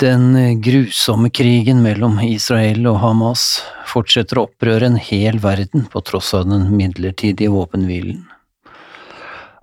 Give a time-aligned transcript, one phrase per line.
[0.00, 3.44] Den grusomme krigen mellom Israel og Hamas
[3.86, 8.24] fortsetter å opprøre en hel verden på tross av den midlertidige våpenhvilen.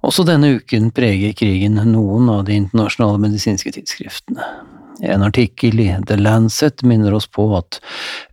[0.07, 4.47] Også denne uken preger krigen noen av de internasjonale medisinske tidsskriftene.
[5.03, 7.81] En artikkel i The Lancet minner oss på at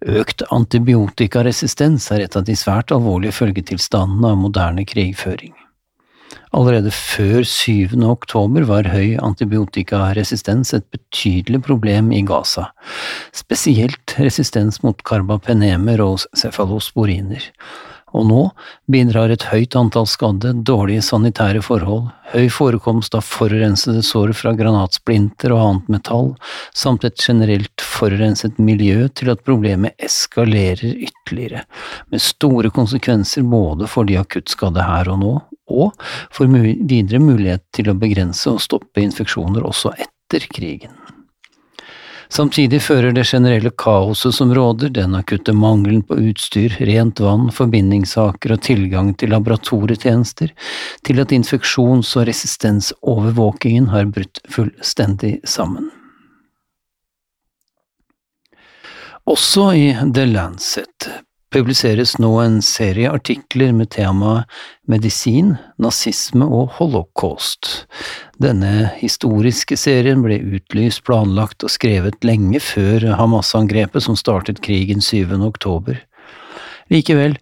[0.06, 5.56] økt antibiotikaresistens er et av de svært alvorlige følgetilstandene av moderne krigføring.
[6.56, 7.92] Allerede før 7.
[8.08, 12.70] oktober var høy antibiotikaresistens et betydelig problem i Gaza,
[13.36, 17.44] spesielt resistens mot karbapenemer og cefalosporiner.
[18.16, 18.38] Og nå
[18.88, 25.52] bidrar et høyt antall skadde, dårlige sanitære forhold, høy forekomst av forurensede sår fra granatsplinter
[25.52, 26.30] og annet metall,
[26.72, 31.66] samt et generelt forurenset miljø til at problemet eskalerer ytterligere,
[32.08, 35.36] med store konsekvenser både for de akuttskadde her og nå,
[35.68, 35.94] og
[36.34, 36.50] får
[36.88, 40.96] videre mulighet til å begrense og stoppe infeksjoner også etter krigen.
[42.28, 48.52] Samtidig fører det generelle kaoset som råder, den akutte mangelen på utstyr, rent vann, forbindingssaker
[48.52, 50.52] og tilgang til laboratorietjenester,
[51.08, 55.88] til at infeksjons- og resistensovervåkingen har brutt fullstendig sammen.
[59.28, 61.08] Også i The Lancet
[61.54, 64.48] publiseres nå en serie artikler med temaet
[64.88, 67.86] medisin, nazisme og holocaust.
[68.42, 75.38] Denne historiske serien ble utlyst, planlagt og skrevet lenge før Hamas-angrepet som startet krigen 7.
[75.46, 76.00] oktober.
[76.92, 77.36] Likevel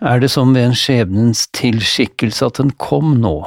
[0.00, 3.40] er det som ved en skjebnens tilskikkelse at den kom nå,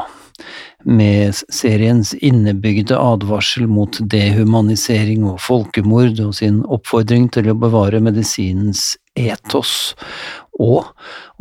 [0.84, 8.96] med seriens innebygde advarsel mot dehumanisering og folkemord og sin oppfordring til å bevare medisinens
[9.20, 9.94] etos,
[10.62, 10.92] og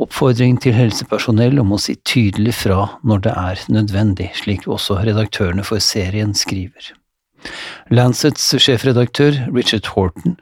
[0.00, 5.64] oppfordring til helsepersonell om å si tydelig fra når det er nødvendig, slik også redaktørene
[5.66, 6.92] for serien skriver.
[7.90, 10.36] Lancets sjefredaktør, Richard Horton,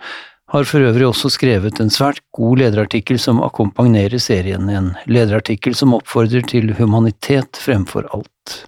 [0.48, 5.92] har for øvrig også skrevet en svært god lederartikkel som akkompagnerer serien, en lederartikkel som
[5.96, 8.62] oppfordrer til humanitet fremfor alt.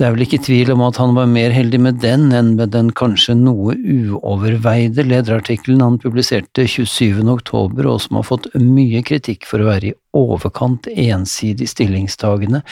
[0.00, 2.70] Det er vel ikke tvil om at han var mer heldig med den enn med
[2.72, 7.18] den kanskje noe uoverveide lederartikkelen han publiserte 27.
[7.28, 12.62] oktober, og som har fått mye kritikk for å være i overkant ensidig stillingstagende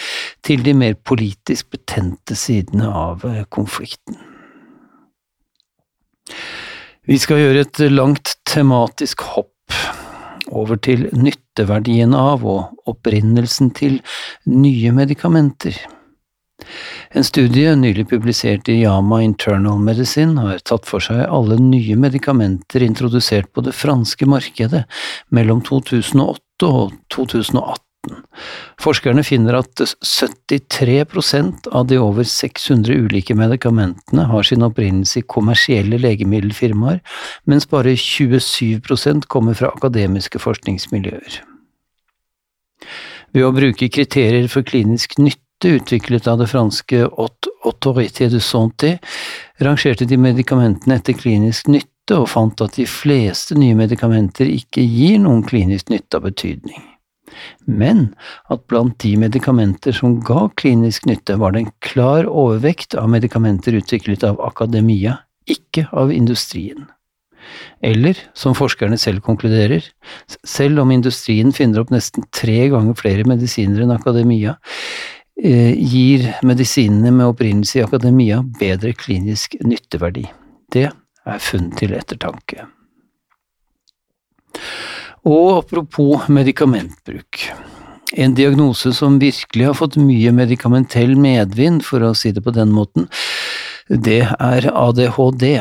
[0.48, 4.16] til de mer politisk betente sidene av eh, konflikten.
[7.04, 9.76] Vi skal gjøre et langt tematisk hopp
[10.48, 14.00] over til nytteverdien av og opprinnelsen til
[14.48, 15.76] nye medikamenter.
[17.16, 22.84] En studie nylig publisert i Yama Internal Medicine har tatt for seg alle nye medikamenter
[22.84, 24.84] introdusert på det franske markedet
[25.34, 27.84] mellom 2008 og 2018.
[28.80, 35.98] Forskerne finner at 73% av de over 600 ulike medikamentene har sin opprinnelse i kommersielle
[36.00, 37.02] legemiddelfirmaer,
[37.50, 41.42] mens bare 27% kommer fra akademiske forskningsmiljøer.
[43.34, 48.98] Ved å bruke kriterier for klinisk nytte utviklet av det franske Autorité de Santé,
[49.58, 55.18] rangerte de medikamentene etter klinisk nytte og fant at de fleste nye medikamenter ikke gir
[55.24, 56.84] noen klinisk nytte av betydning.
[57.66, 58.14] Men
[58.52, 63.76] at blant de medikamenter som ga klinisk nytte, var det en klar overvekt av medikamenter
[63.78, 66.86] utviklet av akademia, ikke av industrien.
[67.84, 69.84] Eller, som forskerne selv konkluderer,
[70.44, 74.58] selv om industrien finner opp nesten tre ganger flere medisiner enn akademia,
[75.38, 80.24] gir medisinene med opprinnelse i akademia bedre klinisk nytteverdi.
[80.72, 82.66] Det er funn til ettertanke.
[85.28, 87.42] Og apropos medikamentbruk.
[88.16, 92.72] En diagnose som virkelig har fått mye medikamentell medvind, for å si det på den
[92.72, 93.08] måten,
[93.88, 95.60] det er ADHD.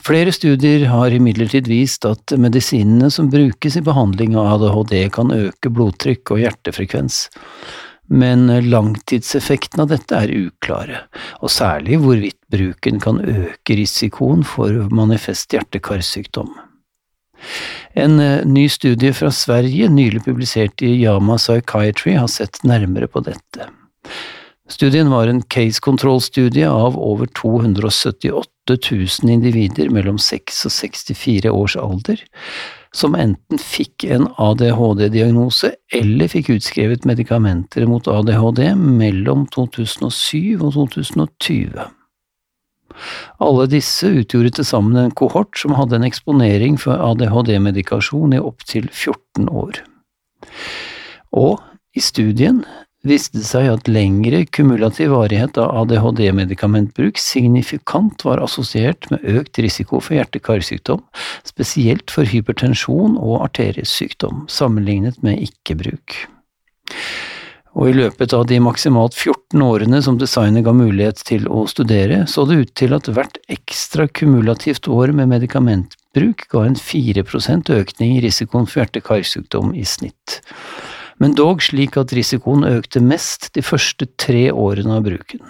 [0.00, 5.70] Flere studier har imidlertid vist at medisinene som brukes i behandling av ADHD kan øke
[5.70, 7.26] blodtrykk og hjertefrekvens
[8.10, 11.04] men langtidseffekten av dette er uklare,
[11.40, 16.50] og særlig hvorvidt bruken kan øke risikoen for manifest hjerte-karsykdom.
[17.94, 23.22] En eh, ny studie fra Sverige, nylig publisert i Yama Psychiatry, har sett nærmere på
[23.24, 23.70] dette.
[24.70, 31.74] Studien var en case control-studie av over 278 000 individer mellom 6 og 64 års
[31.80, 32.22] alder,
[32.96, 41.86] som enten fikk en ADHD-diagnose eller fikk utskrevet medikamenter mot ADHD mellom 2007 og 2020.
[43.40, 48.90] Alle disse utgjorde til sammen en kohort som hadde en eksponering for ADHD-medikasjon i opptil
[48.90, 49.82] 14 år.
[51.30, 51.60] Og
[51.94, 52.64] i studien
[53.06, 60.02] viste det seg at lengre kumulativ varighet av ADHD-medikamentbruk signifikant var assosiert med økt risiko
[60.04, 61.02] for hjerte-karsykdom,
[61.48, 66.20] spesielt for hypertensjon og arteriesykdom, sammenlignet med ikke-bruk.
[67.78, 72.24] Og i løpet av de maksimalt 14 årene som designet ga mulighet til å studere,
[72.26, 78.16] så det ut til at hvert ekstra kumulativt år med medikamentbruk ga en 4% økning
[78.18, 80.40] i risikoen for hjerte-karsykdom i snitt
[81.20, 85.42] men dog slik at risikoen økte mest de første tre årene av bruken.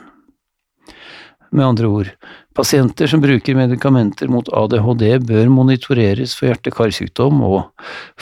[1.51, 2.11] Med andre ord,
[2.55, 7.71] pasienter som bruker medikamenter mot ADHD bør monitoreres for hjerte-karsykdom, og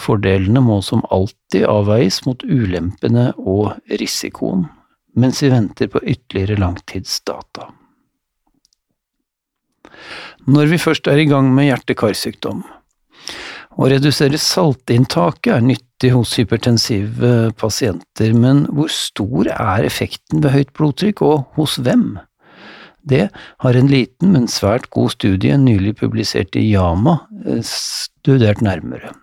[0.01, 4.65] fordelene må som alltid avveies mot ulempene og risikoen,
[5.17, 7.69] mens vi venter på ytterligere langtidsdata.
[10.49, 12.65] Når vi først er i gang med hjerte-karsykdom,
[13.79, 20.73] å redusere saltinntaket er nyttig hos hypertensive pasienter, men hvor stor er effekten ved høyt
[20.75, 22.17] blodtrykk, og hos hvem?
[23.09, 23.29] Det
[23.63, 29.15] har en liten, men svært god studie nylig publisert i Yama eh, studert nærmere.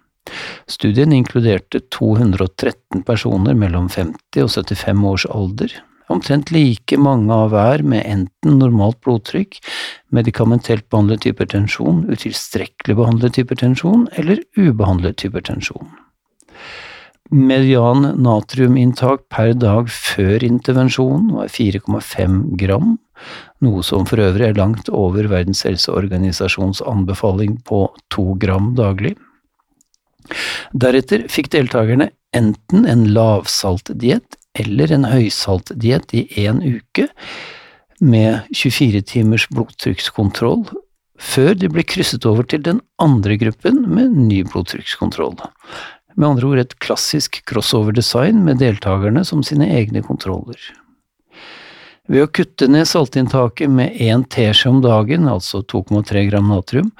[0.71, 5.75] Studien inkluderte 213 personer mellom 50 og 75 års alder,
[6.11, 9.59] omtrent like mange av hver med enten normalt blodtrykk,
[10.13, 15.93] medikamentelt behandlet hypertensjon, utilstrekkelig behandlet hypertensjon eller ubehandlet hypertensjon.
[17.33, 22.99] Median natriuminntak per dag før intervensjonen var 4,5 gram,
[23.65, 29.15] noe som for øvrig er langt over Verdens helseorganisasjons anbefaling på 2 gram daglig.
[30.73, 37.09] Deretter fikk deltakerne enten en lavsaltdiett eller en høysaltdiett i én uke
[38.03, 40.65] med 24 timers blodtrykkskontroll,
[41.15, 45.37] før de ble krysset over til den andre gruppen med ny blodtrykkskontroll.
[46.15, 50.59] Med andre ord et klassisk crossover-design med deltakerne som sine egne kontroller.
[52.11, 56.91] Ved å kutte ned saltinntaket med én teskje om dagen, altså 2,3 gram natrium,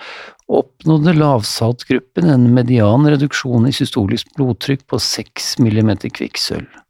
[0.50, 6.85] oppnådde lavsaltgruppen en median reduksjon i systolisk blodtrykk på 6 millimeter kvikksølv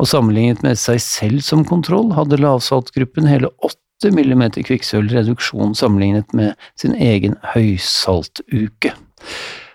[0.00, 6.58] og sammenlignet med seg selv som kontroll hadde lavsaltgruppen hele 8 mm kvikksølvreduksjon sammenlignet med
[6.80, 8.94] sin egen høysaltuke.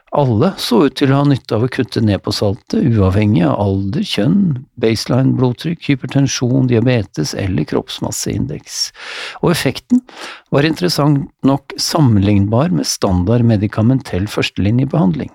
[0.09, 3.59] Alle så ut til å ha nytte av å kutte ned på saltet, uavhengig av
[3.61, 4.39] alder, kjønn,
[4.81, 8.79] baseline blodtrykk, hypertensjon, diabetes eller kroppsmasseindeks,
[9.43, 10.01] og effekten
[10.55, 15.29] var interessant nok sammenlignbar med standard medikamentell førstelinjebehandling.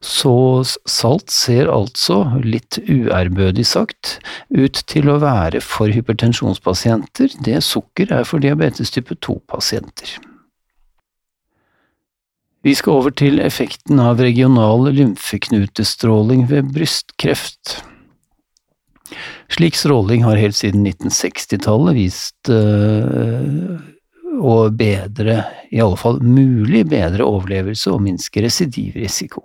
[0.00, 4.16] Så salt ser altså, litt uærbødig sagt,
[4.48, 10.16] ut til å være for hypertensjonspasienter det sukker er for diabetes type 2-pasienter.
[12.64, 17.78] Vi skal over til effekten av regional lymfeknutestråling ved brystkreft.
[19.52, 23.80] Slik stråling har helt siden 1960-tallet vist øh,
[24.40, 29.44] å bedre, i alle fall mulig bedre overlevelse og minske residivrisiko.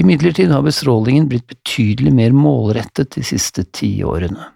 [0.00, 4.54] Imidlertid har bestrålingen blitt betydelig mer målrettet de siste ti årene.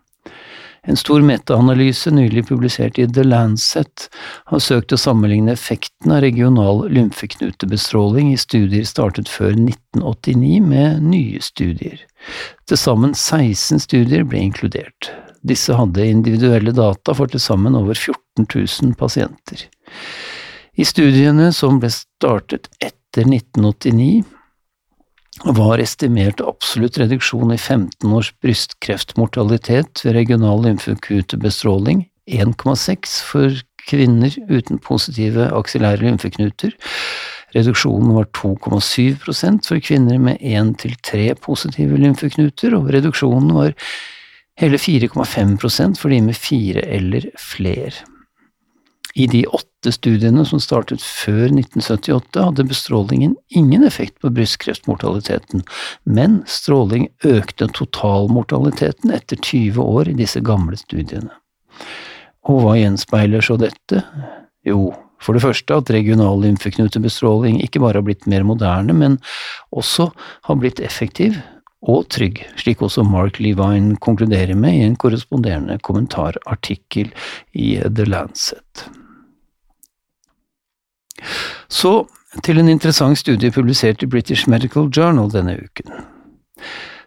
[0.89, 4.07] En stor metaanalyse nylig publisert i The Lancet
[4.49, 11.43] har søkt å sammenligne effekten av regional lymfeknutebestråling i studier startet før 1989 med nye
[11.45, 12.01] studier.
[12.65, 15.11] Til sammen 16 studier ble inkludert.
[15.47, 19.69] Disse hadde individuelle data for til sammen over 14 000 pasienter.
[20.79, 24.25] I studiene som ble startet etter 1989,
[25.55, 33.55] var estimert absolutt reduksjon i 15 års brystkreftmortalitet ved regional lymfekutebestråling 1,6 for
[33.89, 36.75] kvinner uten positive aksillære lymfeknuter.
[37.55, 43.73] Reduksjonen var 2,7% for kvinner med 1–3 positive lymfeknuter, og reduksjonen var
[44.59, 47.95] hele 4,5% for de med fire eller flere.
[49.19, 55.65] I de åtte studiene som startet før 1978, hadde bestrålingen ingen effekt på brystkreftmortaliteten,
[56.05, 61.33] men stråling økte totalmortaliteten etter 20 år i disse gamle studiene.
[62.49, 64.05] Og hva gjenspeiler så dette?
[64.67, 69.19] Jo, for det første at regional lymfeknutebestråling ikke bare har blitt mer moderne, men
[69.75, 70.11] også
[70.47, 71.41] har blitt effektiv
[71.87, 77.13] og trygg, slik også Mark Levine konkluderer med i en korresponderende kommentarartikkel
[77.55, 78.89] i The Lancet.
[81.69, 82.09] Så
[82.45, 85.93] til en interessant studie publisert i British Medical Journal denne uken.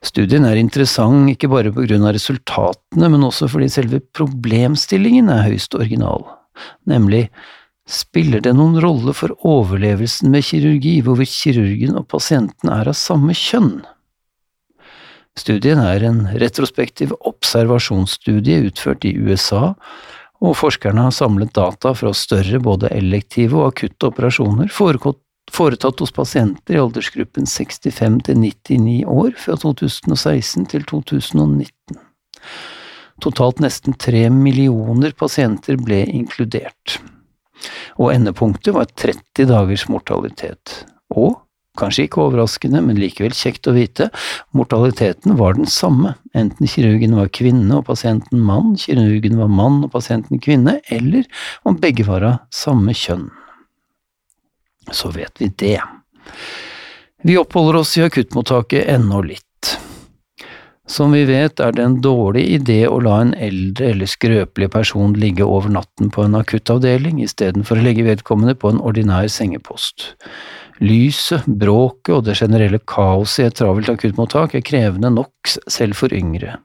[0.01, 5.45] Studien er interessant ikke bare på grunn av resultatene, men også fordi selve problemstillingen er
[5.45, 6.25] høyst original,
[6.89, 7.27] nemlig
[7.91, 13.35] spiller det noen rolle for overlevelsen med kirurgi hvorvidt kirurgen og pasienten er av samme
[13.37, 13.81] kjønn?
[15.39, 19.71] Studien er en retrospektiv observasjonsstudie utført i USA,
[20.41, 26.75] og forskerne har samlet data fra større både elektive og akutte operasjoner foretatt hos pasienter
[26.75, 32.01] i aldersgruppen 65 til 99 år fra 2016 til 2019.
[33.21, 36.97] Totalt nesten tre millioner pasienter ble inkludert,
[38.01, 40.81] og endepunktet var 30 dagers mortalitet.
[41.13, 41.37] Og
[41.79, 44.09] Kanskje ikke overraskende, men likevel kjekt å vite,
[44.57, 49.93] mortaliteten var den samme, enten kirurgen var kvinne og pasienten mann, kirurgen var mann og
[49.93, 51.29] pasienten kvinne, eller
[51.63, 53.29] om begge var av samme kjønn.
[54.91, 55.79] Så vet vi det.
[57.23, 59.47] Vi oppholder oss i akuttmottaket ennå litt.
[60.91, 65.13] Som vi vet er det en dårlig idé å la en eldre eller skrøpelig person
[65.15, 70.09] ligge over natten på en akuttavdeling istedenfor å legge vedkommende på en ordinær sengepost.
[70.81, 76.13] Lyset, bråket og det generelle kaoset i et travelt akuttmottak er krevende nok selv for
[76.15, 76.57] yngre.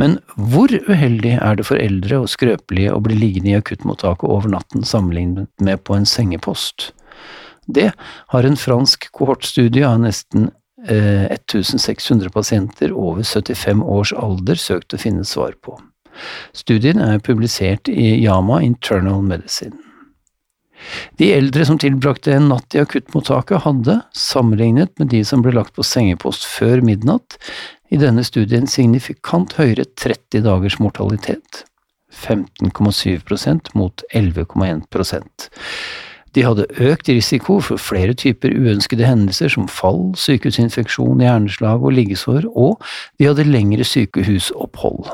[0.00, 4.52] Men hvor uheldig er det for eldre og skrøpelige å bli liggende i akuttmottaket over
[4.52, 6.92] natten sammenlignet med på en sengepost?
[7.66, 7.90] Det
[8.34, 10.50] har en fransk kohortstudie av nesten
[10.88, 15.78] eh, 1600 pasienter over 75 års alder søkt å finne svar på.
[16.52, 19.78] Studien er publisert i Yama Internal Medicine.
[21.20, 25.76] De eldre som tilbrakte en natt i akuttmottaket, hadde, sammenlignet med de som ble lagt
[25.76, 27.38] på sengepost før midnatt,
[27.92, 31.66] i denne studien signifikant høyere 30 dagers mortalitet,
[32.12, 35.46] 15,7% mot 11,1%
[36.36, 42.48] De hadde økt risiko for flere typer uønskede hendelser som fall, sykehusinfeksjon, hjerneslag og liggesår,
[42.52, 42.80] og
[43.20, 45.08] de hadde lengre sykehusopphold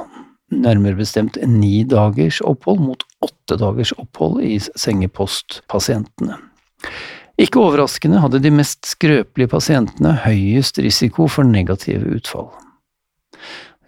[0.54, 6.38] nærmere bestemt ni dagers opphold mot åtte dagers opphold i sengepostpasientene.
[7.38, 12.50] Ikke overraskende hadde de mest skrøpelige pasientene høyest risiko for negative utfall.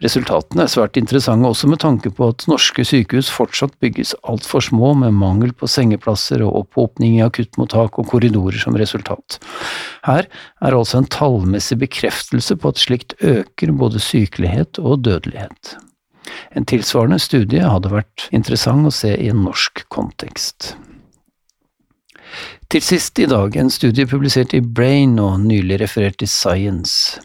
[0.01, 4.95] Resultatene er svært interessante også med tanke på at norske sykehus fortsatt bygges altfor små
[4.97, 9.37] med mangel på sengeplasser og opphopning i akuttmottak og korridorer som resultat.
[10.07, 15.77] Her er altså en tallmessig bekreftelse på at slikt øker både sykelighet og dødelighet.
[16.57, 20.75] En tilsvarende studie hadde vært interessant å se i en norsk kontekst.
[22.71, 27.19] Til sist i dag en studie publisert i Brain og nylig referert i Science.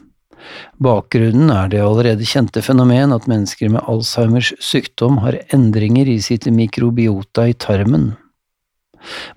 [0.82, 6.46] Bakgrunnen er det allerede kjente fenomen at mennesker med Alzheimers sykdom har endringer i sitt
[6.50, 8.12] mikrobiota i tarmen.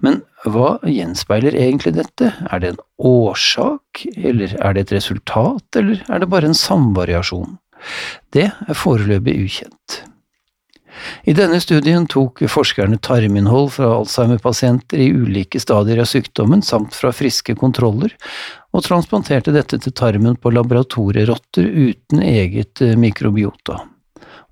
[0.03, 6.03] Men hva gjenspeiler egentlig dette, er det en årsak, eller er det et resultat, eller
[6.07, 7.57] er det bare en samvariasjon?
[8.36, 10.03] Det er foreløpig ukjent.
[11.24, 17.12] I denne studien tok forskerne tarminnhold fra Alzheimer-pasienter i ulike stadier av sykdommen samt fra
[17.15, 18.15] friske kontroller,
[18.75, 23.79] og transplanterte dette til tarmen på laboratorierotter uten eget eh, mikrobiota.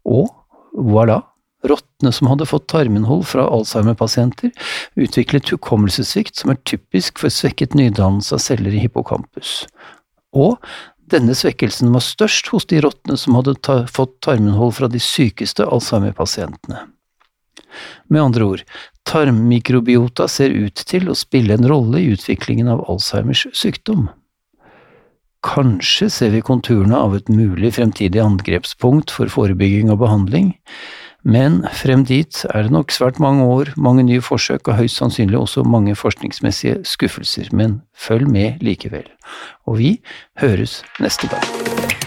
[0.07, 0.31] Og
[0.77, 1.19] voilà,
[1.67, 4.53] rottene som hadde fått tarminnhold fra Alzheimer-pasienter,
[4.99, 9.63] utviklet hukommelsessvikt som er typisk for svekket nydannelse av celler i hippocampus.
[10.37, 10.57] Og
[11.11, 15.65] denne svekkelsen var størst hos de rottene som hadde ta fått tarminnhold fra de sykeste
[15.65, 16.83] Alzheimer-pasientene.
[18.11, 18.63] Med andre ord,
[19.07, 24.07] tarmmikrobiota ser ut til å spille en rolle i utviklingen av Alzheimers sykdom.
[25.47, 30.55] Kanskje ser vi konturene av et mulig fremtidig angrepspunkt for forebygging og behandling,
[31.23, 35.39] men frem dit er det nok svært mange år, mange nye forsøk og høyst sannsynlig
[35.39, 39.09] også mange forskningsmessige skuffelser, men følg med likevel.
[39.65, 39.97] Og vi
[40.39, 42.06] høres neste gang.